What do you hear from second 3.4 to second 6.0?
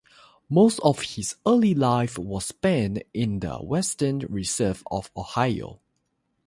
Western Reserve of Ohio.